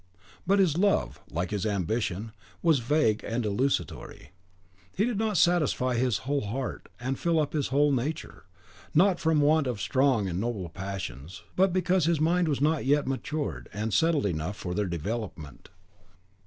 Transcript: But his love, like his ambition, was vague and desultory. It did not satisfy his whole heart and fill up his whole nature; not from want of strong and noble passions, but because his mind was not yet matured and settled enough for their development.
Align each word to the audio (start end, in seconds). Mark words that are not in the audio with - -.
But 0.47 0.57
his 0.57 0.79
love, 0.79 1.21
like 1.29 1.51
his 1.51 1.63
ambition, 1.63 2.31
was 2.63 2.79
vague 2.79 3.23
and 3.23 3.43
desultory. 3.43 4.31
It 4.97 5.05
did 5.05 5.19
not 5.19 5.37
satisfy 5.37 5.93
his 5.93 6.25
whole 6.25 6.41
heart 6.41 6.89
and 6.99 7.19
fill 7.19 7.39
up 7.39 7.53
his 7.53 7.67
whole 7.67 7.91
nature; 7.91 8.45
not 8.95 9.19
from 9.19 9.41
want 9.41 9.67
of 9.67 9.79
strong 9.79 10.27
and 10.27 10.39
noble 10.41 10.69
passions, 10.69 11.43
but 11.55 11.71
because 11.71 12.05
his 12.05 12.19
mind 12.19 12.47
was 12.47 12.61
not 12.61 12.83
yet 12.83 13.05
matured 13.05 13.69
and 13.73 13.93
settled 13.93 14.25
enough 14.25 14.57
for 14.57 14.73
their 14.73 14.87
development. 14.87 15.69